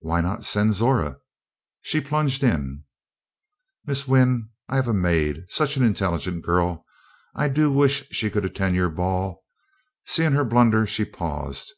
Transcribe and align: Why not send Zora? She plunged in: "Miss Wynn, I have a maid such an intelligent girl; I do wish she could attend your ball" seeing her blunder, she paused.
Why 0.00 0.20
not 0.20 0.44
send 0.44 0.74
Zora? 0.74 1.20
She 1.80 2.02
plunged 2.02 2.44
in: 2.44 2.84
"Miss 3.86 4.06
Wynn, 4.06 4.50
I 4.68 4.76
have 4.76 4.86
a 4.88 4.92
maid 4.92 5.46
such 5.48 5.78
an 5.78 5.82
intelligent 5.84 6.44
girl; 6.44 6.84
I 7.34 7.48
do 7.48 7.72
wish 7.72 8.06
she 8.10 8.28
could 8.28 8.44
attend 8.44 8.76
your 8.76 8.90
ball" 8.90 9.42
seeing 10.04 10.32
her 10.32 10.44
blunder, 10.44 10.86
she 10.86 11.06
paused. 11.06 11.72